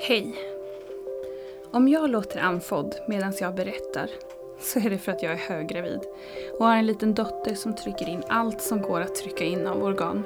[0.00, 0.34] Hej!
[1.70, 4.10] Om jag låter andfådd medan jag berättar
[4.60, 6.00] så är det för att jag är höggravid
[6.58, 9.82] och har en liten dotter som trycker in allt som går att trycka in av
[9.82, 10.22] organ.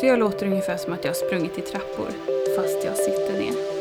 [0.00, 2.08] Så jag låter ungefär som att jag har sprungit i trappor
[2.56, 3.74] fast jag sitter ner.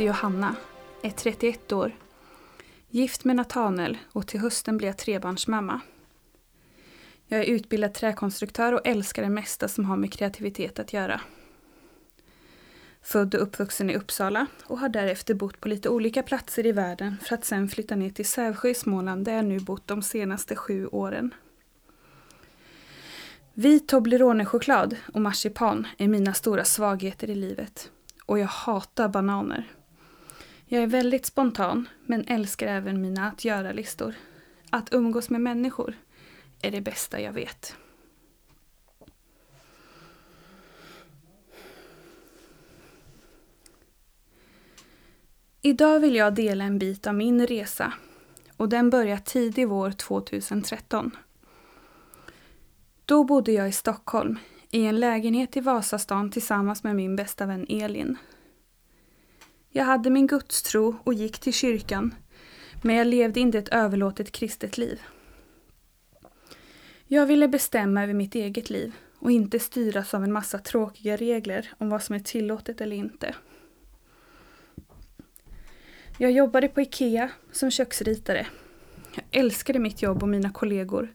[0.00, 0.56] Heter Johanna,
[1.02, 1.92] är 31 år,
[2.88, 5.80] gift med Natanel och till hösten blir jag trebarnsmamma.
[7.26, 11.20] Jag är utbildad träkonstruktör och älskar det mesta som har med kreativitet att göra.
[13.02, 17.16] Född och uppvuxen i Uppsala och har därefter bott på lite olika platser i världen
[17.22, 20.56] för att sen flytta ner till Sävsjö i Småland där jag nu bott de senaste
[20.56, 21.34] sju åren.
[23.54, 27.90] Vit Toblerone-choklad och marsipan är mina stora svagheter i livet
[28.26, 29.68] och jag hatar bananer.
[30.72, 34.14] Jag är väldigt spontan men älskar även mina att göra-listor.
[34.70, 35.94] Att umgås med människor
[36.62, 37.76] är det bästa jag vet.
[45.62, 47.92] Idag vill jag dela en bit av min resa
[48.56, 51.16] och den börjar tidig vår 2013.
[53.04, 54.38] Då bodde jag i Stockholm
[54.70, 58.16] i en lägenhet i Vasastan tillsammans med min bästa vän Elin.
[59.72, 62.14] Jag hade min gudstro och gick till kyrkan,
[62.82, 65.00] men jag levde inte ett överlåtet kristet liv.
[67.06, 71.72] Jag ville bestämma över mitt eget liv och inte styras av en massa tråkiga regler
[71.78, 73.34] om vad som är tillåtet eller inte.
[76.18, 78.46] Jag jobbade på IKEA som köksritare
[79.14, 81.14] jag älskade mitt jobb och mina kollegor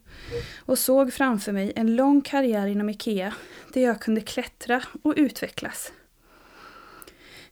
[0.58, 3.34] och såg framför mig en lång karriär inom IKEA
[3.74, 5.92] där jag kunde klättra och utvecklas.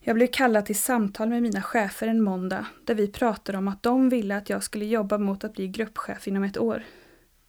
[0.05, 3.83] Jag blev kallad till samtal med mina chefer en måndag där vi pratade om att
[3.83, 6.83] de ville att jag skulle jobba mot att bli gruppchef inom ett år.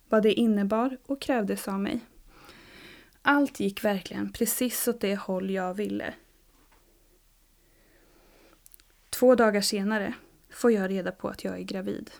[0.08, 2.00] Vad det innebar och krävdes av mig.
[3.22, 6.14] Allt gick verkligen precis åt det håll jag ville.
[9.10, 10.14] Två dagar senare
[10.50, 12.10] får jag reda på att jag är gravid.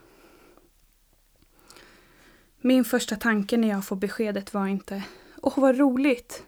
[2.61, 5.03] Min första tanke när jag får beskedet var inte
[5.43, 6.45] Åh, vad roligt!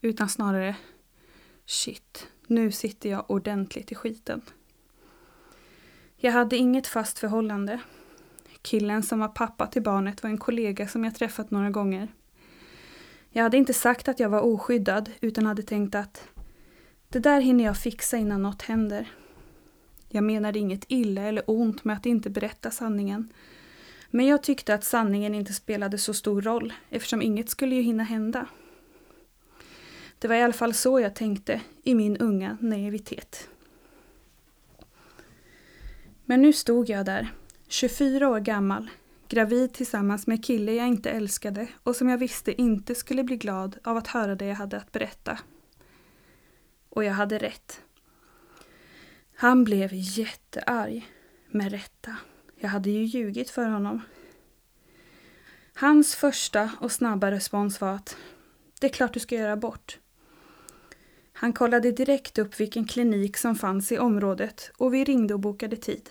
[0.00, 0.76] Utan snarare
[1.66, 4.40] Shit, nu sitter jag ordentligt i skiten.
[6.16, 7.80] Jag hade inget fast förhållande.
[8.62, 12.08] Killen som var pappa till barnet var en kollega som jag träffat några gånger.
[13.30, 16.28] Jag hade inte sagt att jag var oskyddad utan hade tänkt att
[17.08, 19.12] det där hinner jag fixa innan något händer.
[20.08, 23.32] Jag menade inget illa eller ont med att inte berätta sanningen
[24.10, 28.02] men jag tyckte att sanningen inte spelade så stor roll eftersom inget skulle ju hinna
[28.02, 28.46] hända.
[30.18, 33.48] Det var i alla fall så jag tänkte i min unga naivitet.
[36.24, 37.32] Men nu stod jag där,
[37.68, 38.90] 24 år gammal,
[39.28, 43.78] gravid tillsammans med kille jag inte älskade och som jag visste inte skulle bli glad
[43.84, 45.38] av att höra det jag hade att berätta.
[46.88, 47.82] Och jag hade rätt.
[49.34, 51.12] Han blev jättearg,
[51.50, 52.16] med rätta.
[52.56, 54.00] Jag hade ju ljugit för honom.
[55.74, 58.16] Hans första och snabba respons var att
[58.80, 59.98] det är klart du ska göra abort.
[61.40, 65.76] Han kollade direkt upp vilken klinik som fanns i området och vi ringde och bokade
[65.76, 66.10] tid.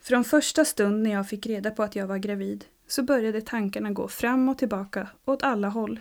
[0.00, 3.90] Från första stund när jag fick reda på att jag var gravid så började tankarna
[3.90, 6.00] gå fram och tillbaka åt alla håll.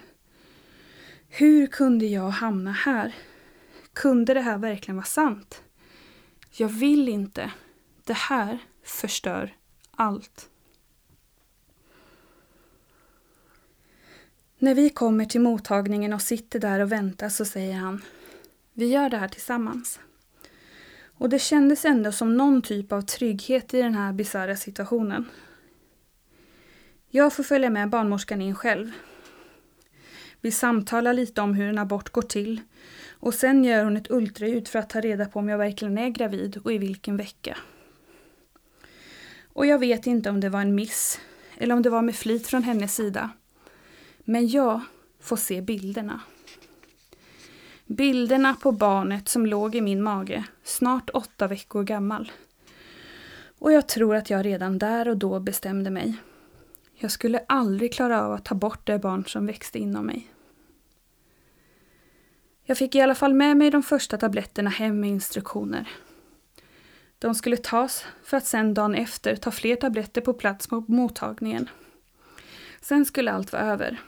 [1.30, 3.16] Hur kunde jag hamna här?
[3.94, 5.64] Kunde det här verkligen vara sant?
[6.52, 7.52] Jag vill inte.
[8.04, 9.56] Det här förstör
[9.92, 10.50] allt.
[14.58, 18.02] När vi kommer till mottagningen och sitter där och väntar så säger han
[18.74, 20.00] Vi gör det här tillsammans.
[21.18, 25.26] Och det kändes ändå som någon typ av trygghet i den här bisarra situationen.
[27.10, 28.92] Jag får följa med barnmorskan in själv.
[30.42, 32.62] Vi samtalar lite om hur en abort går till
[33.10, 36.10] och sen gör hon ett ultraljud för att ta reda på om jag verkligen är
[36.10, 37.58] gravid och i vilken vecka.
[39.44, 41.20] Och jag vet inte om det var en miss
[41.58, 43.30] eller om det var med flit från hennes sida.
[44.26, 44.82] Men jag
[45.20, 46.22] får se bilderna.
[47.86, 52.32] Bilderna på barnet som låg i min mage, snart åtta veckor gammal.
[53.60, 56.16] Och jag tror att jag redan där och då bestämde mig.
[56.96, 60.32] Jag skulle aldrig klara av att ta bort det barn som växte inom mig.
[62.64, 65.90] Jag fick i alla fall med mig de första tabletterna hem med instruktioner.
[67.20, 71.70] De skulle tas för att sen dagen efter ta fler tabletter på plats på mottagningen.
[72.82, 74.00] Sen skulle allt vara över.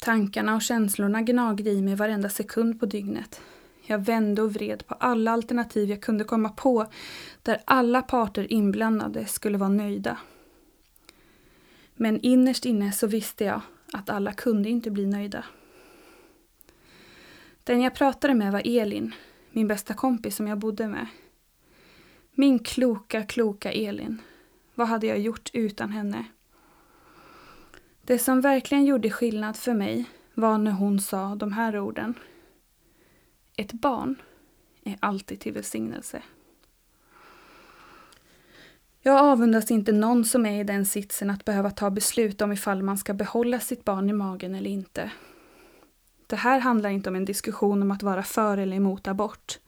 [0.00, 3.40] Tankarna och känslorna gnagde i mig varenda sekund på dygnet.
[3.86, 6.86] Jag vände och vred på alla alternativ jag kunde komma på
[7.42, 10.18] där alla parter inblandade skulle vara nöjda.
[11.94, 13.60] Men innerst inne så visste jag
[13.92, 15.44] att alla kunde inte bli nöjda.
[17.64, 19.14] Den jag pratade med var Elin,
[19.50, 21.06] min bästa kompis som jag bodde med.
[22.32, 24.22] Min kloka, kloka Elin.
[24.74, 26.24] Vad hade jag gjort utan henne?
[28.10, 30.04] Det som verkligen gjorde skillnad för mig
[30.34, 32.14] var när hon sa de här orden.
[33.56, 34.22] Ett barn
[34.84, 36.22] är alltid till välsignelse.
[39.00, 42.82] Jag avundas inte någon som är i den sitsen att behöva ta beslut om ifall
[42.82, 45.10] man ska behålla sitt barn i magen eller inte.
[46.26, 49.58] Det här handlar inte om en diskussion om att vara för eller emot abort.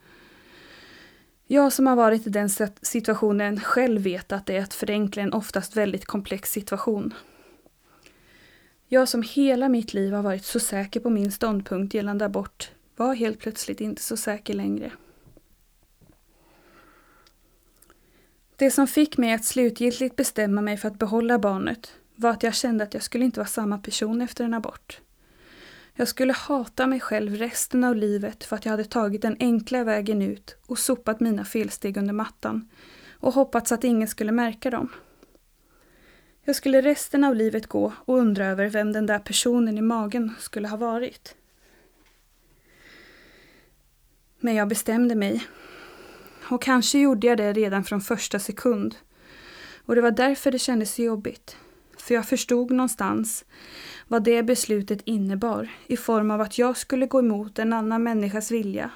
[1.47, 2.49] Jag som har varit i den
[2.83, 7.15] situationen själv vet att det är att förenkla en oftast väldigt komplex situation.
[8.95, 13.15] Jag som hela mitt liv har varit så säker på min ståndpunkt gällande abort var
[13.15, 14.93] helt plötsligt inte så säker längre.
[18.57, 22.55] Det som fick mig att slutgiltigt bestämma mig för att behålla barnet var att jag
[22.55, 25.01] kände att jag skulle inte vara samma person efter en abort.
[25.95, 29.85] Jag skulle hata mig själv resten av livet för att jag hade tagit den enkla
[29.85, 32.69] vägen ut och sopat mina felsteg under mattan
[33.13, 34.89] och hoppats att ingen skulle märka dem.
[36.45, 40.35] Jag skulle resten av livet gå och undra över vem den där personen i magen
[40.39, 41.35] skulle ha varit.
[44.41, 45.47] Men jag bestämde mig.
[46.51, 48.97] Och kanske gjorde jag det redan från första sekund.
[49.87, 51.57] Och det var därför det kändes så jobbigt.
[51.99, 53.45] För jag förstod någonstans
[54.09, 58.51] vad det beslutet innebar i form av att jag skulle gå emot en annan människas
[58.51, 58.91] vilja.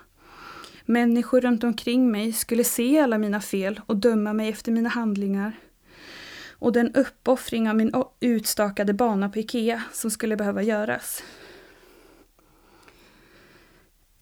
[0.84, 5.52] Människor runt omkring mig skulle se alla mina fel och döma mig efter mina handlingar.
[6.58, 11.22] Och den uppoffring av min utstakade bana på Ikea som skulle behöva göras.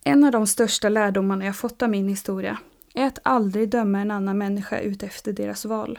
[0.05, 2.59] En av de största lärdomarna jag fått av min historia
[2.95, 5.99] är att aldrig döma en annan människa utefter deras val.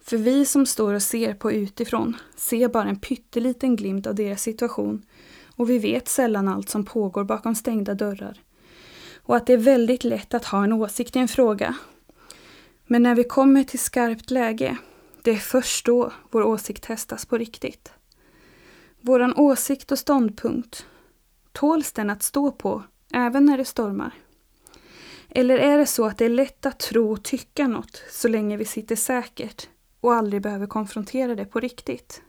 [0.00, 4.42] För vi som står och ser på utifrån ser bara en pytteliten glimt av deras
[4.42, 5.02] situation
[5.56, 8.40] och vi vet sällan allt som pågår bakom stängda dörrar.
[9.18, 11.74] Och att det är väldigt lätt att ha en åsikt i en fråga.
[12.86, 14.76] Men när vi kommer till skarpt läge,
[15.22, 17.92] det är först då vår åsikt testas på riktigt.
[19.00, 20.86] Våran åsikt och ståndpunkt,
[21.52, 22.82] tåls den att stå på
[23.12, 24.14] även när det stormar?
[25.28, 28.56] Eller är det så att det är lätt att tro och tycka något så länge
[28.56, 29.68] vi sitter säkert
[30.00, 32.22] och aldrig behöver konfrontera det på riktigt.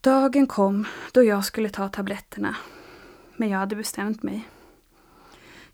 [0.00, 2.56] Dagen kom då jag skulle ta tabletterna.
[3.36, 4.48] Men jag hade bestämt mig.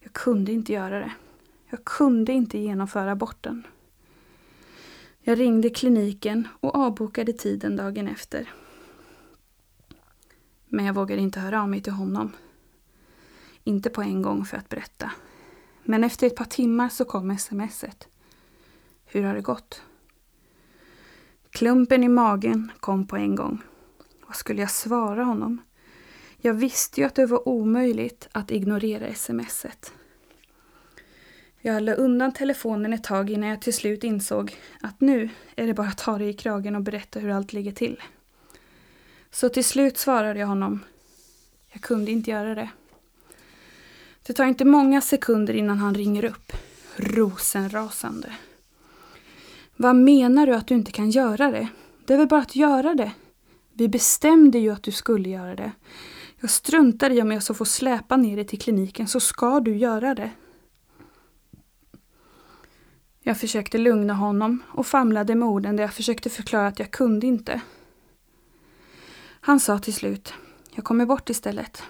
[0.01, 1.13] Jag kunde inte göra det.
[1.73, 3.67] Jag kunde inte genomföra aborten.
[5.21, 8.53] Jag ringde kliniken och avbokade tiden dagen efter.
[10.69, 12.33] Men jag vågade inte höra av mig till honom.
[13.65, 15.11] Inte på en gång för att berätta.
[15.83, 18.09] Men efter ett par timmar så kom smset.
[19.05, 19.83] Hur har det gått?
[21.51, 23.63] Klumpen i magen kom på en gång.
[24.27, 25.63] Vad skulle jag svara honom?
[26.37, 29.93] Jag visste ju att det var omöjligt att ignorera smset.
[31.64, 35.75] Jag la undan telefonen ett tag innan jag till slut insåg att nu är det
[35.75, 38.03] bara att ta dig i kragen och berätta hur allt ligger till.
[39.31, 40.81] Så till slut svarade jag honom.
[41.72, 42.70] Jag kunde inte göra det.
[44.22, 46.53] Det tar inte många sekunder innan han ringer upp,
[46.96, 48.32] rosenrasande.
[49.77, 51.69] Vad menar du att du inte kan göra det?
[52.05, 53.13] Det är väl bara att göra det.
[53.72, 55.72] Vi bestämde ju att du skulle göra det.
[56.41, 59.77] Jag struntar i om jag så får släpa ner dig till kliniken så ska du
[59.77, 60.31] göra det.
[63.24, 67.26] Jag försökte lugna honom och famlade med orden där jag försökte förklara att jag kunde
[67.26, 67.60] inte.
[69.41, 70.34] Han sa till slut,
[70.74, 71.82] jag kommer bort istället.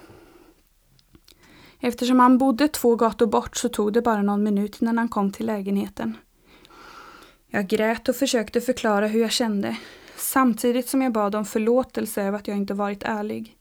[1.80, 5.32] Eftersom han bodde två gator bort så tog det bara någon minut innan han kom
[5.32, 6.16] till lägenheten.
[7.46, 9.76] Jag grät och försökte förklara hur jag kände,
[10.16, 13.56] samtidigt som jag bad om förlåtelse över att jag inte varit ärlig.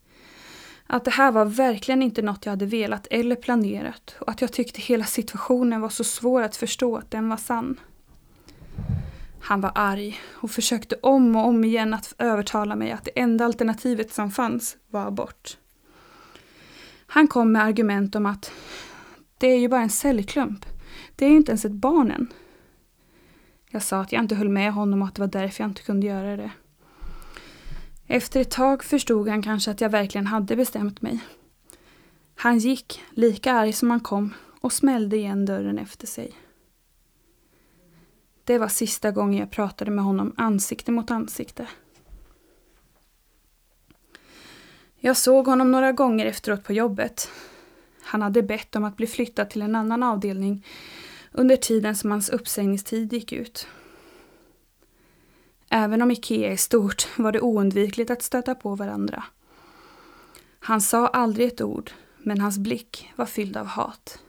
[0.93, 4.53] Att det här var verkligen inte något jag hade velat eller planerat och att jag
[4.53, 7.79] tyckte hela situationen var så svår att förstå att den var sann.
[9.41, 13.45] Han var arg och försökte om och om igen att övertala mig att det enda
[13.45, 15.57] alternativet som fanns var abort.
[17.07, 18.51] Han kom med argument om att
[19.37, 20.65] det är ju bara en cellklump.
[21.15, 22.27] Det är ju inte ens ett barn än.
[23.69, 25.83] Jag sa att jag inte höll med honom och att det var därför jag inte
[25.83, 26.51] kunde göra det.
[28.13, 31.19] Efter ett tag förstod han kanske att jag verkligen hade bestämt mig.
[32.35, 36.33] Han gick, lika arg som han kom, och smällde igen dörren efter sig.
[38.43, 41.67] Det var sista gången jag pratade med honom ansikte mot ansikte.
[44.99, 47.29] Jag såg honom några gånger efteråt på jobbet.
[48.01, 50.65] Han hade bett om att bli flyttad till en annan avdelning
[51.31, 53.67] under tiden som hans uppsägningstid gick ut.
[55.73, 59.23] Även om Ikea är stort var det oundvikligt att stöta på varandra.
[60.59, 64.19] Han sa aldrig ett ord, men hans blick var fylld av hat.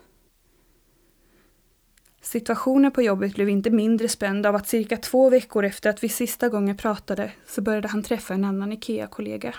[2.20, 6.08] Situationen på jobbet blev inte mindre spänd av att cirka två veckor efter att vi
[6.08, 9.54] sista gången pratade så började han träffa en annan IKEA-kollega.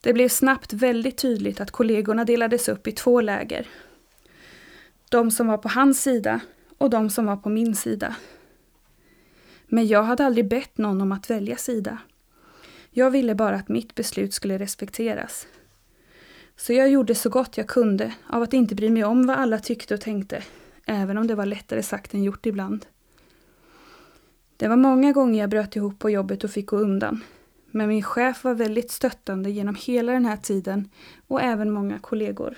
[0.00, 3.68] Det blev snabbt väldigt tydligt att kollegorna delades upp i två läger.
[5.08, 6.40] De som var på hans sida
[6.78, 8.16] och de som var på min sida.
[9.66, 11.98] Men jag hade aldrig bett någon om att välja sida.
[12.90, 15.46] Jag ville bara att mitt beslut skulle respekteras.
[16.56, 19.58] Så jag gjorde så gott jag kunde av att inte bry mig om vad alla
[19.58, 20.42] tyckte och tänkte,
[20.86, 22.86] även om det var lättare sagt än gjort ibland.
[24.56, 27.24] Det var många gånger jag bröt ihop på jobbet och fick gå undan.
[27.70, 30.90] Men min chef var väldigt stöttande genom hela den här tiden
[31.26, 32.56] och även många kollegor.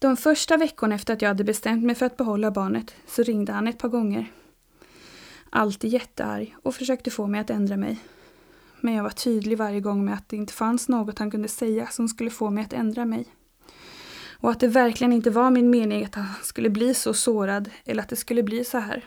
[0.00, 3.52] De första veckorna efter att jag hade bestämt mig för att behålla barnet så ringde
[3.52, 4.32] han ett par gånger.
[5.50, 7.98] Alltid jättearg och försökte få mig att ändra mig.
[8.80, 11.86] Men jag var tydlig varje gång med att det inte fanns något han kunde säga
[11.86, 13.26] som skulle få mig att ändra mig.
[14.40, 18.02] Och att det verkligen inte var min mening att han skulle bli så sårad eller
[18.02, 19.04] att det skulle bli så här.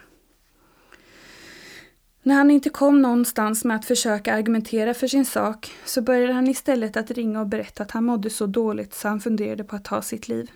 [2.23, 6.47] När han inte kom någonstans med att försöka argumentera för sin sak så började han
[6.47, 9.85] istället att ringa och berätta att han mådde så dåligt så han funderade på att
[9.85, 10.51] ta sitt liv.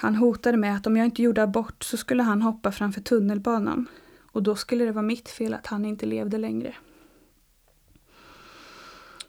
[0.00, 3.86] Han hotade med att om jag inte gjorde abort så skulle han hoppa framför tunnelbanan
[4.32, 6.74] och då skulle det vara mitt fel att han inte levde längre.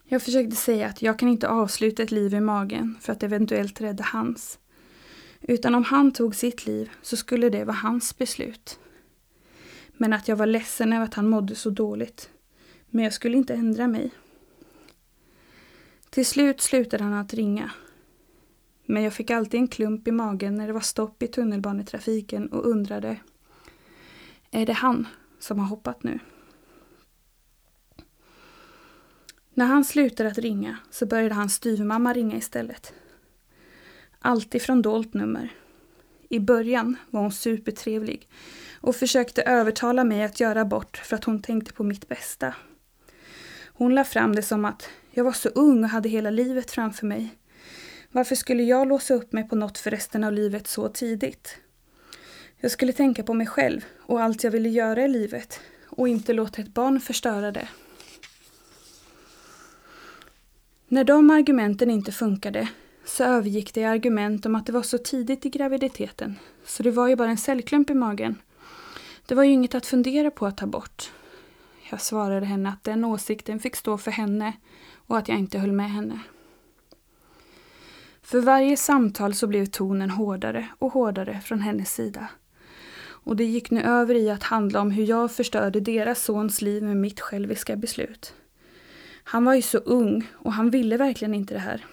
[0.04, 3.80] Jag försökte säga att jag kan inte avsluta ett liv i magen för att eventuellt
[3.80, 4.58] rädda hans.
[5.40, 8.78] Utan om han tog sitt liv så skulle det vara hans beslut.
[9.92, 12.30] Men att jag var ledsen över att han mådde så dåligt.
[12.90, 14.10] Men jag skulle inte ändra mig.
[16.10, 17.70] Till slut slutade han att ringa.
[18.84, 22.66] Men jag fick alltid en klump i magen när det var stopp i tunnelbanetrafiken och
[22.66, 23.16] undrade.
[24.50, 25.06] Är det han
[25.38, 26.18] som har hoppat nu?
[29.54, 32.94] När han slutade att ringa så började hans styvmamma ringa istället.
[34.18, 35.52] Alltid från dolt nummer.
[36.28, 38.28] I början var hon supertrevlig
[38.80, 42.54] och försökte övertala mig att göra abort för att hon tänkte på mitt bästa.
[43.66, 47.06] Hon la fram det som att jag var så ung och hade hela livet framför
[47.06, 47.36] mig.
[48.14, 51.56] Varför skulle jag låsa upp mig på något för resten av livet så tidigt?
[52.56, 56.32] Jag skulle tänka på mig själv och allt jag ville göra i livet och inte
[56.32, 57.68] låta ett barn förstöra det.
[60.88, 62.68] När de argumenten inte funkade
[63.04, 66.90] så övergick det i argument om att det var så tidigt i graviditeten så det
[66.90, 68.38] var ju bara en cellklump i magen.
[69.26, 71.12] Det var ju inget att fundera på att ta bort.
[71.90, 74.52] Jag svarade henne att den åsikten fick stå för henne
[75.06, 76.20] och att jag inte höll med henne.
[78.32, 82.28] För varje samtal så blev tonen hårdare och hårdare från hennes sida.
[83.04, 86.82] Och det gick nu över i att handla om hur jag förstörde deras sons liv
[86.82, 88.34] med mitt själviska beslut.
[89.24, 91.86] Han var ju så ung och han ville verkligen inte det här.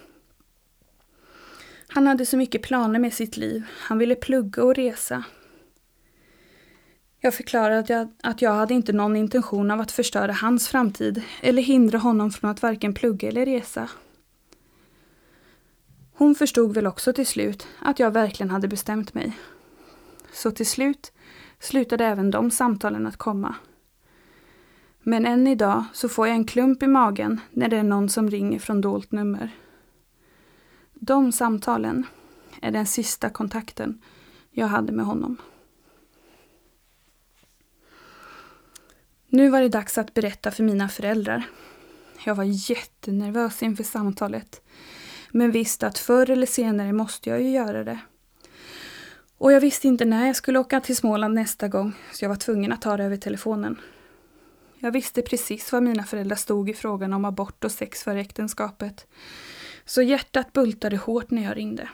[1.88, 3.64] Han hade så mycket planer med sitt liv.
[3.70, 5.24] Han ville plugga och resa.
[7.20, 11.24] Jag förklarade att jag, att jag hade inte någon intention av att förstöra hans framtid
[11.42, 13.90] eller hindra honom från att varken plugga eller resa.
[16.20, 19.40] Hon förstod väl också till slut att jag verkligen hade bestämt mig.
[20.34, 21.12] Så till slut
[21.60, 23.56] slutade även de samtalen att komma.
[25.02, 28.30] Men än idag så får jag en klump i magen när det är någon som
[28.30, 29.50] ringer från dolt nummer.
[30.94, 32.06] De samtalen
[32.62, 34.02] är den sista kontakten
[34.52, 35.38] jag hade med honom.
[39.28, 41.50] Nu var det dags att berätta för mina föräldrar.
[42.26, 44.62] Jag var jättenervös inför samtalet.
[45.32, 48.00] Men visste att förr eller senare måste jag ju göra det.
[49.38, 52.36] Och jag visste inte när jag skulle åka till Småland nästa gång, så jag var
[52.36, 53.80] tvungen att ta det över telefonen.
[54.80, 59.08] Jag visste precis var mina föräldrar stod i frågan om abort och sex före äktenskapet.
[59.86, 61.90] Så hjärtat bultade hårt när jag ringde.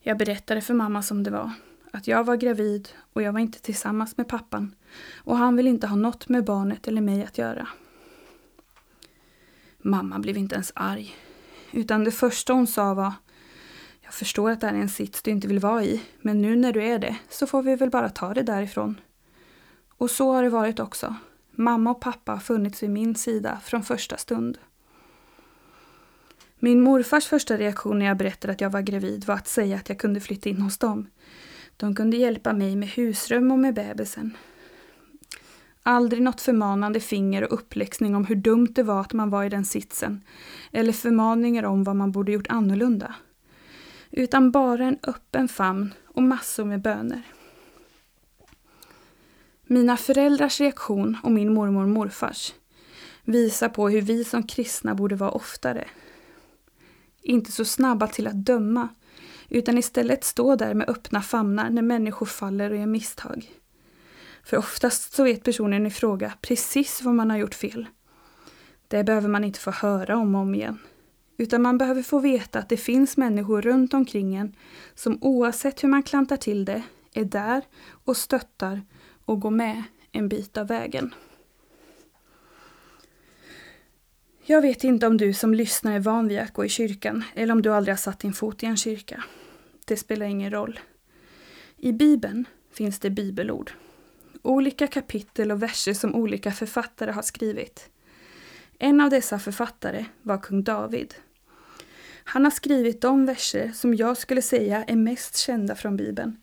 [0.00, 1.50] Jag berättade för mamma som det var.
[1.90, 4.74] Att jag var gravid och jag var inte tillsammans med pappan.
[5.16, 7.68] Och han vill inte ha något med barnet eller mig att göra.
[9.78, 11.16] Mamma blev inte ens arg.
[11.74, 13.12] Utan det första hon sa var
[14.02, 16.02] Jag förstår att det här är en sits du inte vill vara i.
[16.20, 19.00] Men nu när du är det så får vi väl bara ta det därifrån.
[19.88, 21.14] Och så har det varit också.
[21.50, 24.58] Mamma och pappa har funnits vid min sida från första stund.
[26.58, 29.88] Min morfars första reaktion när jag berättade att jag var gravid var att säga att
[29.88, 31.06] jag kunde flytta in hos dem.
[31.76, 34.36] De kunde hjälpa mig med husrum och med bebisen.
[35.86, 39.48] Aldrig något förmanande finger och uppläxning om hur dumt det var att man var i
[39.48, 40.24] den sitsen.
[40.72, 43.14] Eller förmaningar om vad man borde gjort annorlunda.
[44.10, 47.22] Utan bara en öppen famn och massor med böner.
[49.66, 52.54] Mina föräldrars reaktion och min mormor och morfars
[53.24, 55.88] visar på hur vi som kristna borde vara oftare.
[57.22, 58.88] Inte så snabba till att döma,
[59.48, 63.50] utan istället stå där med öppna famnar när människor faller och gör misstag.
[64.44, 67.86] För oftast så vet personen i fråga precis vad man har gjort fel.
[68.88, 70.78] Det behöver man inte få höra om och om igen.
[71.36, 74.56] Utan man behöver få veta att det finns människor runt omkring en
[74.94, 76.82] som oavsett hur man klantar till det
[77.12, 77.62] är där
[78.04, 78.82] och stöttar
[79.24, 79.82] och går med
[80.12, 81.14] en bit av vägen.
[84.46, 87.52] Jag vet inte om du som lyssnar är van vid att gå i kyrkan eller
[87.52, 89.24] om du aldrig har satt din fot i en kyrka.
[89.84, 90.80] Det spelar ingen roll.
[91.76, 93.72] I Bibeln finns det bibelord.
[94.46, 97.90] Olika kapitel och verser som olika författare har skrivit.
[98.78, 101.14] En av dessa författare var kung David.
[102.24, 106.36] Han har skrivit de verser som jag skulle säga är mest kända från Bibeln.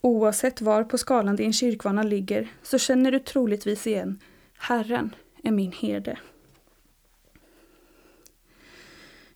[0.00, 4.20] Oavsett var på skalan din kyrkvana ligger så känner du troligtvis igen
[4.58, 6.18] Herren är min herde.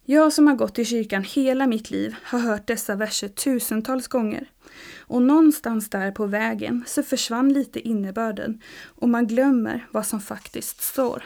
[0.08, 4.50] Jag som har gått i kyrkan hela mitt liv har hört dessa verser tusentals gånger.
[4.98, 10.80] Och någonstans där på vägen så försvann lite innebörden och man glömmer vad som faktiskt
[10.80, 11.24] står.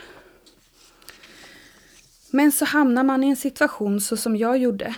[2.31, 4.95] Men så hamnar man i en situation så som jag gjorde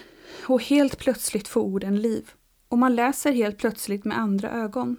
[0.46, 2.30] och helt plötsligt får orden liv.
[2.68, 4.96] Och man läser helt plötsligt med andra ögon.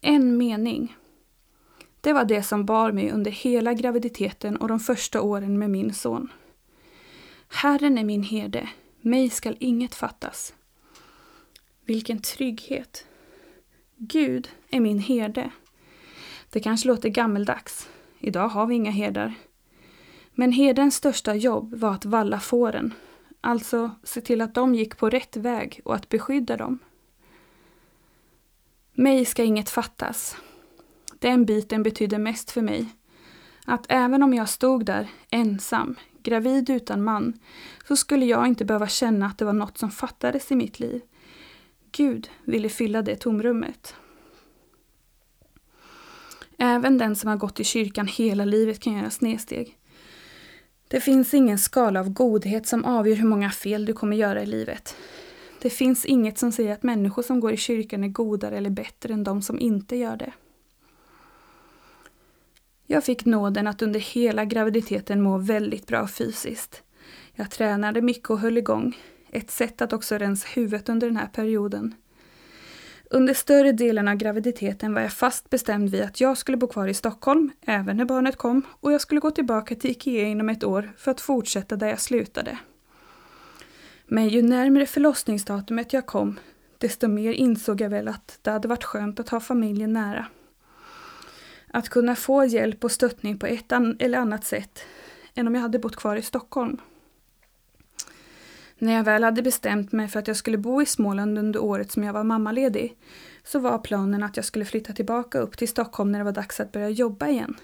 [0.00, 0.96] En mening.
[2.00, 5.94] Det var det som bar mig under hela graviditeten och de första åren med min
[5.94, 6.28] son.
[7.54, 8.68] Herren är min herde,
[9.00, 10.54] mig skall inget fattas.
[11.84, 13.06] Vilken trygghet!
[13.96, 15.50] Gud är min herde.
[16.50, 17.88] Det kanske låter gammeldags.
[18.18, 19.34] Idag har vi inga herdar.
[20.34, 22.94] Men herdens största jobb var att valla fåren,
[23.40, 26.78] alltså se till att de gick på rätt väg och att beskydda dem.
[28.92, 30.36] Mig ska inget fattas.
[31.18, 32.88] Den biten betydde mest för mig.
[33.66, 37.38] Att även om jag stod där ensam, gravid utan man,
[37.88, 41.00] så skulle jag inte behöva känna att det var något som fattades i mitt liv.
[41.92, 43.94] Gud ville fylla det tomrummet.
[46.58, 49.78] Även den som har gått i kyrkan hela livet kan göra snedsteg.
[50.88, 54.46] Det finns ingen skala av godhet som avgör hur många fel du kommer göra i
[54.46, 54.96] livet.
[55.62, 59.14] Det finns inget som säger att människor som går i kyrkan är godare eller bättre
[59.14, 60.32] än de som inte gör det.
[62.92, 66.82] Jag fick nåden att under hela graviditeten må väldigt bra fysiskt.
[67.34, 68.98] Jag tränade mycket och höll igång.
[69.30, 71.94] Ett sätt att också rensa huvudet under den här perioden.
[73.10, 76.88] Under större delen av graviditeten var jag fast bestämd vid att jag skulle bo kvar
[76.88, 80.64] i Stockholm, även när barnet kom, och jag skulle gå tillbaka till IKEA inom ett
[80.64, 82.58] år för att fortsätta där jag slutade.
[84.06, 86.38] Men ju närmare förlossningsdatumet jag kom,
[86.78, 90.26] desto mer insåg jag väl att det hade varit skönt att ha familjen nära.
[91.74, 94.84] Att kunna få hjälp och stöttning på ett eller annat sätt
[95.34, 96.80] än om jag hade bott kvar i Stockholm.
[98.78, 101.92] När jag väl hade bestämt mig för att jag skulle bo i Småland under året
[101.92, 102.96] som jag var mammaledig
[103.44, 106.60] så var planen att jag skulle flytta tillbaka upp till Stockholm när det var dags
[106.60, 107.56] att börja jobba igen.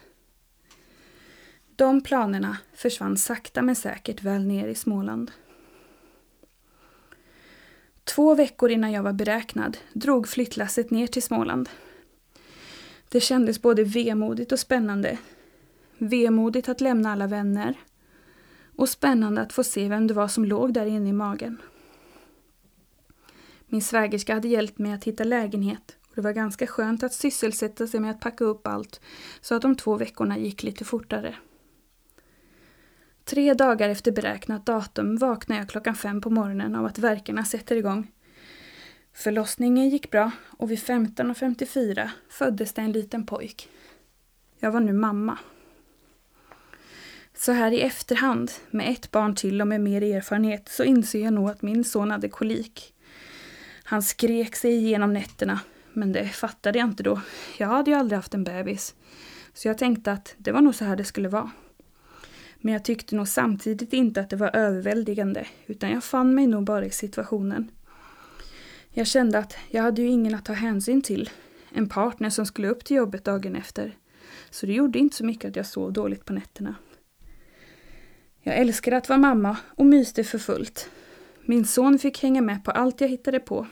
[1.76, 5.30] De planerna försvann sakta men säkert väl ner i Småland.
[8.04, 11.68] Två veckor innan jag var beräknad drog flyttlasset ner till Småland.
[13.08, 15.18] Det kändes både vemodigt och spännande.
[15.98, 17.74] Vemodigt att lämna alla vänner
[18.76, 21.56] och spännande att få se vem det var som låg där inne i magen.
[23.66, 27.86] Min svägerska hade hjälpt mig att hitta lägenhet och det var ganska skönt att sysselsätta
[27.86, 29.00] sig med att packa upp allt
[29.40, 31.34] så att de två veckorna gick lite fortare.
[33.24, 37.76] Tre dagar efter beräknat datum vaknade jag klockan fem på morgonen av att verkarna sätter
[37.76, 38.12] igång.
[39.18, 43.68] Förlossningen gick bra och vid 15.54 föddes det en liten pojk.
[44.58, 45.38] Jag var nu mamma.
[47.34, 51.32] Så här i efterhand, med ett barn till och med mer erfarenhet, så inser jag
[51.32, 52.94] nog att min son hade kolik.
[53.84, 55.60] Han skrek sig igenom nätterna,
[55.92, 57.20] men det fattade jag inte då.
[57.58, 58.94] Jag hade ju aldrig haft en bebis.
[59.54, 61.50] Så jag tänkte att det var nog så här det skulle vara.
[62.56, 66.64] Men jag tyckte nog samtidigt inte att det var överväldigande, utan jag fann mig nog
[66.64, 67.70] bara i situationen.
[68.90, 71.30] Jag kände att jag hade ju ingen att ta hänsyn till.
[71.72, 73.96] En partner som skulle upp till jobbet dagen efter.
[74.50, 76.74] Så det gjorde inte så mycket att jag sov dåligt på nätterna.
[78.42, 80.90] Jag älskade att vara mamma och myste för fullt.
[81.44, 83.66] Min son fick hänga med på allt jag hittade på.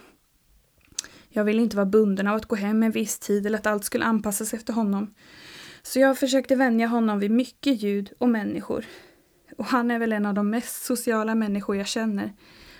[1.29, 3.85] Jag ville inte vara bunden av att gå hem en viss tid eller att allt
[3.85, 5.15] skulle anpassas efter honom.
[5.83, 8.85] Så jag försökte vänja honom vid mycket ljud och människor.
[9.57, 12.33] Och han är väl en av de mest sociala människor jag känner.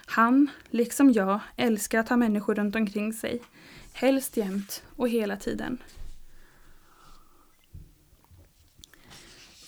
[0.07, 3.43] Han, liksom jag, älskar att ha människor runt omkring sig.
[3.93, 5.79] Helst jämt och hela tiden.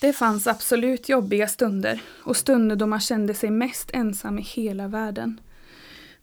[0.01, 4.87] Det fanns absolut jobbiga stunder och stunder då man kände sig mest ensam i hela
[4.87, 5.41] världen.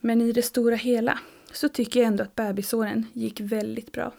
[0.00, 1.18] Men i det stora hela
[1.52, 4.12] så tycker jag ändå att bebisåren gick väldigt bra.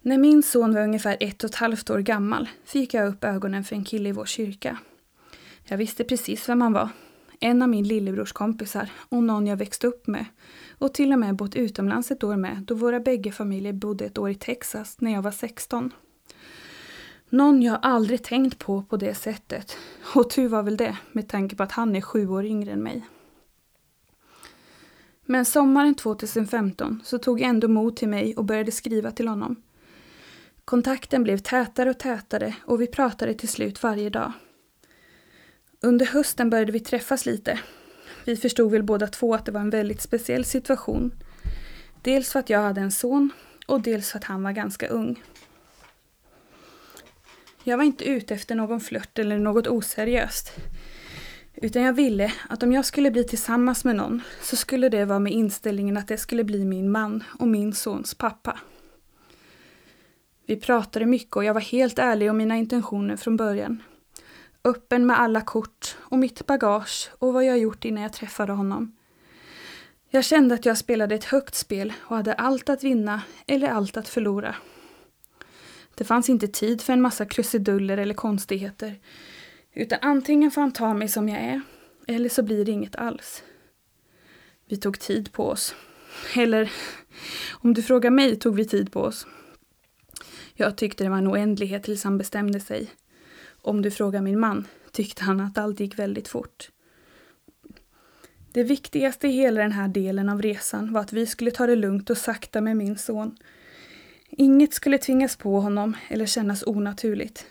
[0.00, 3.64] När min son var ungefär ett och ett halvt år gammal fick jag upp ögonen
[3.64, 4.78] för en kille i vår kyrka.
[5.64, 6.88] Jag visste precis vem han var.
[7.40, 10.24] En av min lillebrors kompisar och någon jag växte upp med.
[10.78, 14.18] Och till och med bott utomlands ett år med då våra bägge familjer bodde ett
[14.18, 15.92] år i Texas när jag var 16.
[17.28, 19.76] Någon jag aldrig tänkt på på det sättet.
[20.14, 22.82] Och tur var väl det med tanke på att han är sju år yngre än
[22.82, 23.06] mig.
[25.24, 29.56] Men sommaren 2015 så tog jag ändå mod till mig och började skriva till honom.
[30.64, 34.32] Kontakten blev tätare och tätare och vi pratade till slut varje dag.
[35.80, 37.60] Under hösten började vi träffas lite.
[38.24, 41.12] Vi förstod väl båda två att det var en väldigt speciell situation.
[42.02, 43.30] Dels för att jag hade en son
[43.66, 45.22] och dels för att han var ganska ung.
[47.64, 50.52] Jag var inte ute efter någon flört eller något oseriöst.
[51.54, 55.18] Utan jag ville att om jag skulle bli tillsammans med någon så skulle det vara
[55.18, 58.60] med inställningen att det skulle bli min man och min sons pappa.
[60.46, 63.82] Vi pratade mycket och jag var helt ärlig om mina intentioner från början.
[64.66, 68.96] Öppen med alla kort och mitt bagage och vad jag gjort innan jag träffade honom.
[70.08, 73.96] Jag kände att jag spelade ett högt spel och hade allt att vinna eller allt
[73.96, 74.54] att förlora.
[75.94, 79.00] Det fanns inte tid för en massa krusiduller eller konstigheter.
[79.72, 81.60] Utan antingen får han ta mig som jag är,
[82.06, 83.42] eller så blir det inget alls.
[84.68, 85.74] Vi tog tid på oss.
[86.36, 86.72] Eller,
[87.50, 89.26] om du frågar mig tog vi tid på oss.
[90.54, 92.90] Jag tyckte det var en oändlighet tills han bestämde sig.
[93.66, 96.70] Om du frågar min man tyckte han att allt gick väldigt fort.
[98.52, 101.76] Det viktigaste i hela den här delen av resan var att vi skulle ta det
[101.76, 103.36] lugnt och sakta med min son.
[104.30, 107.46] Inget skulle tvingas på honom eller kännas onaturligt.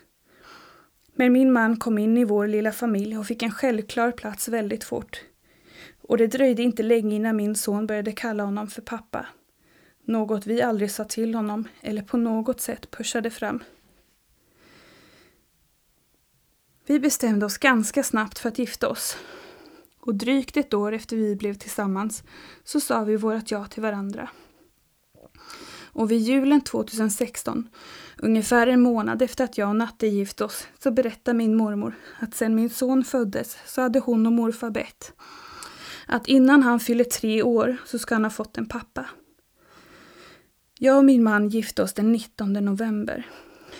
[1.14, 4.84] Men min man kom in i vår lilla familj och fick en självklar plats väldigt
[4.84, 5.20] fort.
[6.02, 9.26] Och det dröjde inte länge innan min son började kalla honom för pappa.
[10.04, 13.62] Något vi aldrig sa till honom eller på något sätt pushade fram.
[16.86, 19.16] Vi bestämde oss ganska snabbt för att gifta oss.
[20.00, 22.22] Och drygt ett år efter vi blev tillsammans
[22.64, 24.28] så sa vi vårt ja till varandra.
[25.92, 27.68] Och vid julen 2016,
[28.18, 32.34] ungefär en månad efter att jag och Natte gift oss, så berättar min mormor att
[32.34, 35.12] sedan min son föddes så hade hon och morfar bett
[36.06, 39.06] att innan han fyller tre år så ska han ha fått en pappa.
[40.78, 43.26] Jag och min man gifte oss den 19 november.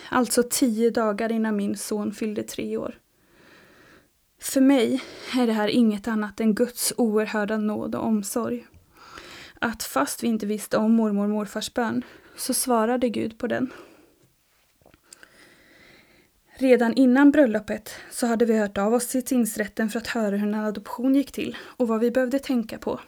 [0.09, 2.99] Alltså tio dagar innan min son fyllde tre år.
[4.41, 5.03] För mig
[5.37, 8.65] är det här inget annat än Guds oerhörda nåd och omsorg.
[9.59, 12.03] Att fast vi inte visste om mormor och morfars bön
[12.35, 13.73] så svarade Gud på den.
[16.59, 20.47] Redan innan bröllopet så hade vi hört av oss till tingsrätten för att höra hur
[20.47, 22.99] en adoption gick till och vad vi behövde tänka på.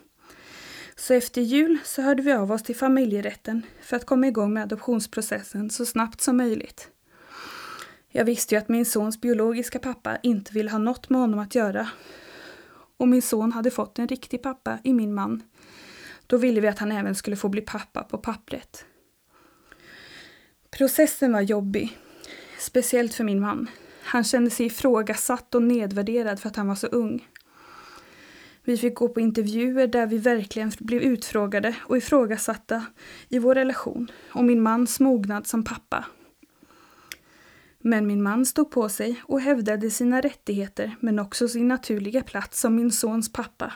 [1.00, 4.64] Så efter jul så hörde vi av oss till familjerätten för att komma igång med
[4.64, 6.90] adoptionsprocessen så snabbt som möjligt.
[8.10, 11.56] Jag visste ju att min sons biologiska pappa inte ville ha något med honom att
[11.56, 11.90] göra.
[12.98, 15.44] Och min son hade fått en riktig pappa i min man.
[16.28, 18.86] Då ville vi att han även skulle få bli pappa på pappret.
[20.72, 21.98] Processen var jobbig.
[22.60, 23.70] Speciellt för min man.
[24.04, 27.28] Han kände sig ifrågasatt och nedvärderad för att han var så ung.
[28.70, 32.86] Vi fick gå på intervjuer där vi verkligen blev utfrågade och ifrågasatta
[33.30, 36.06] i vår relation och min mans mognad som pappa.
[37.80, 42.60] Men min man stod på sig och hävdade sina rättigheter men också sin naturliga plats
[42.60, 43.74] som min sons pappa.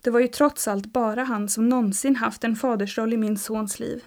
[0.00, 3.80] Det var ju trots allt bara han som någonsin haft en fadersroll i min sons
[3.80, 4.04] liv.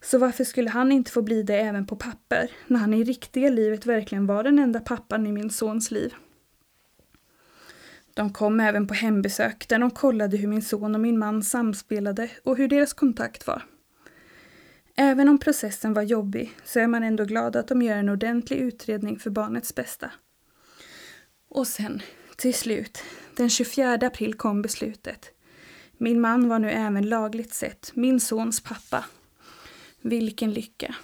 [0.00, 3.50] Så varför skulle han inte få bli det även på papper, när han i riktiga
[3.50, 6.14] livet verkligen var den enda pappan i min sons liv?
[8.14, 12.30] De kom även på hembesök där de kollade hur min son och min man samspelade
[12.44, 13.62] och hur deras kontakt var.
[14.96, 18.56] Även om processen var jobbig så är man ändå glad att de gör en ordentlig
[18.56, 20.10] utredning för barnets bästa.
[21.48, 22.02] Och sen,
[22.36, 23.02] till slut,
[23.36, 25.30] den 24 april kom beslutet.
[25.98, 29.04] Min man var nu även lagligt sett min sons pappa.
[30.00, 30.94] Vilken lycka!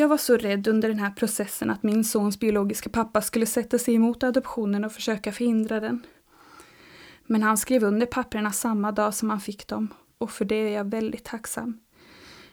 [0.00, 3.78] Jag var så rädd under den här processen att min sons biologiska pappa skulle sätta
[3.78, 6.06] sig emot adoptionen och försöka förhindra den.
[7.26, 10.68] Men han skrev under papperna samma dag som han fick dem och för det är
[10.68, 11.80] jag väldigt tacksam.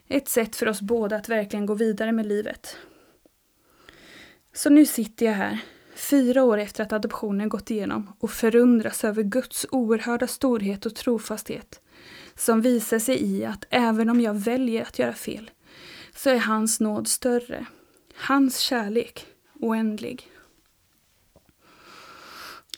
[0.08, 2.78] Ett sätt för oss båda att verkligen gå vidare med livet.
[4.54, 5.60] Så nu sitter jag här,
[5.96, 11.82] fyra år efter att adoptionen gått igenom och förundras över Guds oerhörda storhet och trofasthet
[12.36, 15.52] som visar sig i att även om jag väljer att göra fel
[16.17, 17.65] så är hans nåd större.
[18.15, 19.25] Hans kärlek
[19.60, 20.32] oändlig.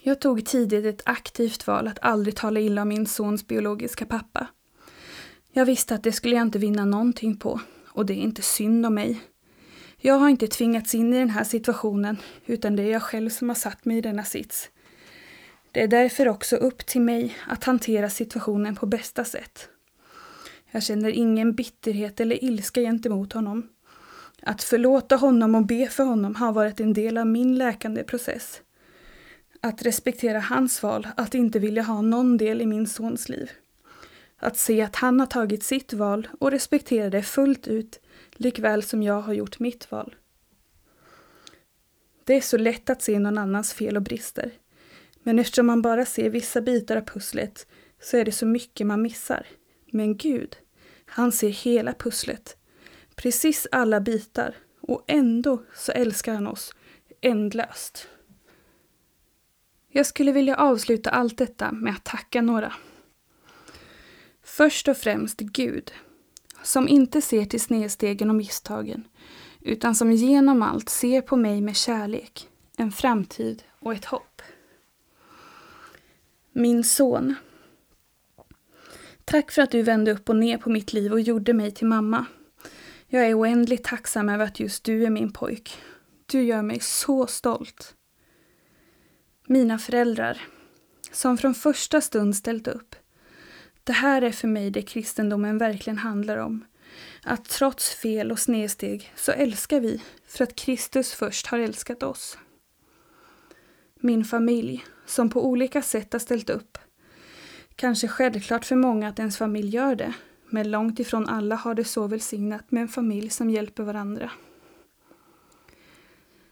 [0.02, 4.48] Jag tog tidigt ett aktivt val att aldrig tala illa om min sons biologiska pappa.
[5.52, 8.86] Jag visste att det skulle jag inte vinna någonting på och det är inte synd
[8.86, 9.22] om mig.
[9.98, 13.50] Jag har inte tvingats in i den här situationen utan det är jag själv som
[13.50, 14.70] har satt mig i denna sits.
[15.72, 19.70] Det är därför också upp till mig att hantera situationen på bästa sätt.
[20.72, 23.70] Jag känner ingen bitterhet eller ilska gentemot honom.
[24.42, 28.62] Att förlåta honom och be för honom har varit en del av min läkande process.
[29.62, 33.52] Att respektera hans val att inte vilja ha någon del i min sons liv.
[34.38, 38.00] Att se att han har tagit sitt val och respektera det fullt ut,
[38.32, 40.16] likväl som jag har gjort mitt val.
[42.24, 44.52] Det är så lätt att se någon annans fel och brister.
[45.24, 47.68] Men eftersom man bara ser vissa bitar av pusslet
[48.02, 49.48] så är det så mycket man missar.
[49.92, 50.58] Men Gud,
[51.06, 52.58] han ser hela pusslet.
[53.16, 54.56] Precis alla bitar.
[54.82, 56.76] Och ändå så älskar han oss
[57.22, 58.08] ändlöst.
[59.92, 62.74] Jag skulle vilja avsluta allt detta med att tacka några.
[64.44, 65.92] Först och främst Gud,
[66.64, 69.08] som inte ser till snedstegen och misstagen,
[69.62, 74.42] utan som genom allt ser på mig med kärlek, en framtid och ett hopp.
[76.52, 77.36] Min son.
[79.30, 81.88] Tack för att du vände upp och ner på mitt liv och gjorde mig till
[81.88, 82.26] mamma.
[83.08, 85.78] Jag är oändligt tacksam över att just du är min pojk.
[86.26, 87.96] Du gör mig så stolt.
[89.48, 90.42] Mina föräldrar,
[91.12, 92.96] som från första stund ställt upp.
[93.84, 96.66] Det här är för mig det kristendomen verkligen handlar om.
[97.24, 102.38] Att trots fel och snedsteg så älskar vi för att Kristus först har älskat oss.
[104.00, 106.78] Min familj, som på olika sätt har ställt upp.
[107.80, 110.14] Kanske självklart för många att ens familj gör det,
[110.50, 114.32] men långt ifrån alla har det så välsignat med en familj som hjälper varandra.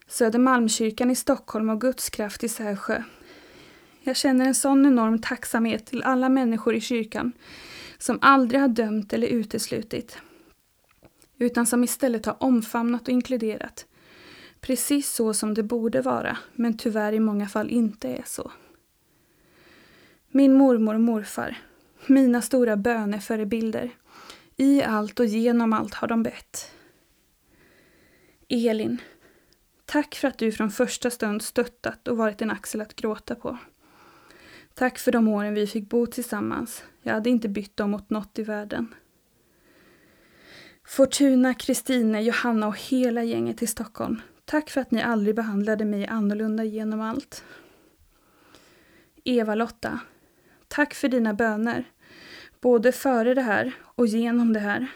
[0.07, 3.03] Södermalmskyrkan i Stockholm och Guds kraft i Sävsjö.
[4.01, 7.31] Jag känner en sån enorm tacksamhet till alla människor i kyrkan
[7.97, 10.17] som aldrig har dömt eller uteslutit,
[11.37, 13.85] utan som istället har omfamnat och inkluderat.
[14.61, 18.51] Precis så som det borde vara, men tyvärr i många fall inte är så.
[20.37, 21.57] Min mormor och morfar,
[22.07, 23.91] mina stora böneförebilder.
[24.55, 26.71] I allt och genom allt har de bett.
[28.49, 28.97] Elin,
[29.85, 33.57] tack för att du från första stund stöttat och varit en axel att gråta på.
[34.73, 36.83] Tack för de åren vi fick bo tillsammans.
[37.01, 38.95] Jag hade inte bytt dem mot något i världen.
[40.85, 44.21] Fortuna, Kristine, Johanna och hela gänget i Stockholm.
[44.45, 47.43] Tack för att ni aldrig behandlade mig annorlunda genom allt.
[49.23, 49.99] Eva-Lotta,
[50.67, 51.83] tack för dina böner.
[52.61, 54.87] Både före det här och genom det här.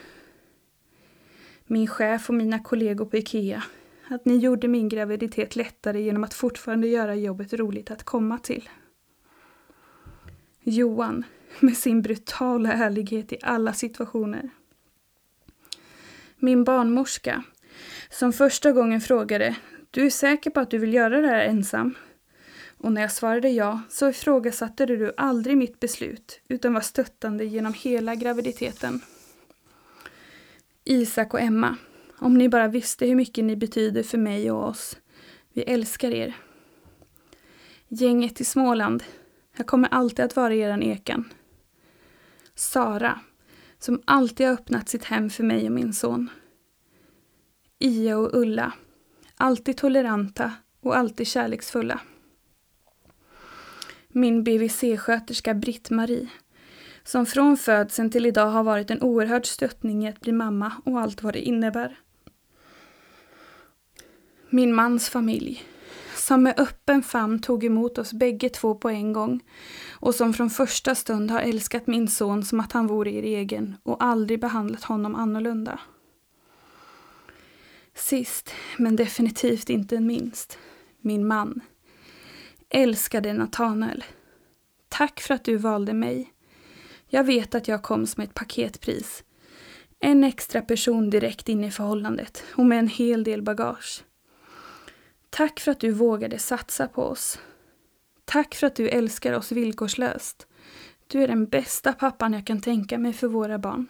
[1.65, 3.63] Min chef och mina kollegor på IKEA.
[4.07, 8.69] Att ni gjorde min graviditet lättare genom att fortfarande göra jobbet roligt att komma till.
[10.63, 11.23] Johan,
[11.59, 14.49] med sin brutala ärlighet i alla situationer.
[16.39, 17.43] Min barnmorska,
[18.09, 19.55] som första gången frågade
[19.91, 21.95] Du är säker på att du vill göra det här ensam?
[22.83, 27.73] Och när jag svarade ja så ifrågasatte du aldrig mitt beslut utan var stöttande genom
[27.73, 29.01] hela graviditeten.
[30.83, 31.77] Isak och Emma,
[32.17, 34.97] om ni bara visste hur mycket ni betyder för mig och oss.
[35.53, 36.37] Vi älskar er.
[37.87, 39.03] Gänget i Småland,
[39.57, 41.33] jag kommer alltid att vara eran ekan.
[42.55, 43.19] Sara,
[43.79, 46.29] som alltid har öppnat sitt hem för mig och min son.
[47.79, 48.73] Ia och Ulla,
[49.35, 52.01] alltid toleranta och alltid kärleksfulla.
[54.13, 56.27] Min BVC-sköterska Britt-Marie,
[57.03, 60.99] som från födseln till idag har varit en oerhörd stöttning i att bli mamma och
[60.99, 61.99] allt vad det innebär.
[64.49, 65.63] Min mans familj,
[66.15, 69.39] som med öppen famn tog emot oss bägge två på en gång
[69.89, 73.75] och som från första stund har älskat min son som att han vore er egen
[73.83, 75.79] och aldrig behandlat honom annorlunda.
[77.95, 80.57] Sist, men definitivt inte minst,
[81.01, 81.61] min man.
[82.73, 84.03] Älskade Nathanael.
[84.89, 86.33] Tack för att du valde mig.
[87.07, 89.23] Jag vet att jag kom som ett paketpris.
[89.99, 94.03] En extra person direkt in i förhållandet och med en hel del bagage.
[95.29, 97.39] Tack för att du vågade satsa på oss.
[98.25, 100.47] Tack för att du älskar oss villkorslöst.
[101.07, 103.87] Du är den bästa pappan jag kan tänka mig för våra barn.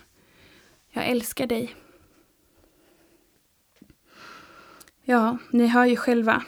[0.89, 1.76] Jag älskar dig.
[5.04, 6.44] Ja, ni hör ju själva.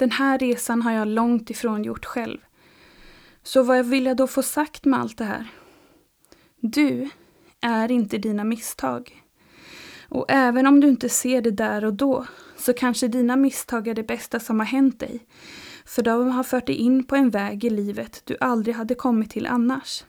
[0.00, 2.38] Den här resan har jag långt ifrån gjort själv.
[3.42, 5.46] Så vad vill jag då få sagt med allt det här?
[6.60, 7.10] Du
[7.60, 9.24] är inte dina misstag.
[10.08, 13.94] Och även om du inte ser det där och då så kanske dina misstag är
[13.94, 15.26] det bästa som har hänt dig.
[15.84, 19.30] För de har fört dig in på en väg i livet du aldrig hade kommit
[19.30, 20.04] till annars.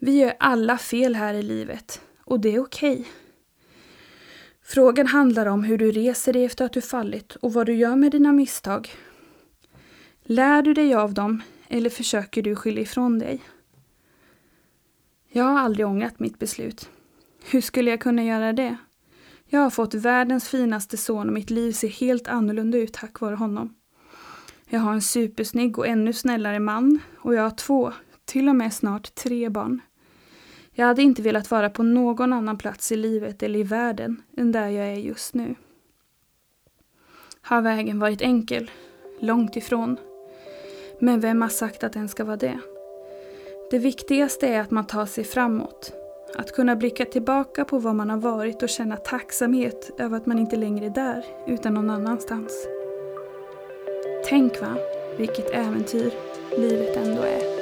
[0.00, 2.92] Vi gör alla fel här i livet och det är okej.
[2.92, 3.04] Okay.
[4.62, 7.96] Frågan handlar om hur du reser dig efter att du fallit och vad du gör
[7.96, 8.90] med dina misstag.
[10.22, 13.42] Lär du dig av dem eller försöker du skylla ifrån dig?
[15.28, 16.90] Jag har aldrig ångrat mitt beslut.
[17.44, 18.76] Hur skulle jag kunna göra det?
[19.46, 23.34] Jag har fått världens finaste son och mitt liv ser helt annorlunda ut tack vare
[23.34, 23.74] honom.
[24.68, 27.92] Jag har en supersnygg och ännu snällare man och jag har två,
[28.24, 29.80] till och med snart tre barn.
[30.74, 34.52] Jag hade inte velat vara på någon annan plats i livet eller i världen än
[34.52, 35.54] där jag är just nu.
[37.40, 38.70] Har vägen varit enkel?
[39.20, 39.96] Långt ifrån.
[40.98, 42.58] Men vem har sagt att den ska vara det?
[43.70, 45.92] Det viktigaste är att man tar sig framåt.
[46.34, 50.38] Att kunna blicka tillbaka på vad man har varit och känna tacksamhet över att man
[50.38, 52.66] inte längre är där, utan någon annanstans.
[54.24, 54.76] Tänk va,
[55.18, 56.12] vilket äventyr
[56.58, 57.61] livet ändå är.